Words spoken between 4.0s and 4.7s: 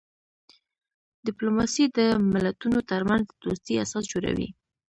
جوړوي.